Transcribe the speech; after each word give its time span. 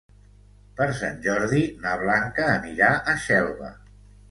Per 0.79 0.87
Sant 0.99 1.19
Jordi 1.25 1.61
na 1.85 1.93
Blanca 2.05 2.49
anirà 2.57 2.91
a 2.97 3.17
Xelva. 3.29 3.73